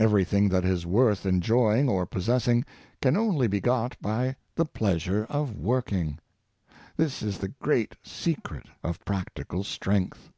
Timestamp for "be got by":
3.46-4.34